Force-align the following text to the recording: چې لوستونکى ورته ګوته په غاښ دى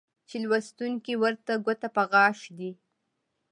چې 0.27 0.35
لوستونکى 0.43 1.13
ورته 1.21 1.53
ګوته 1.65 1.87
په 1.95 2.03
غاښ 2.11 2.39
دى 2.57 2.71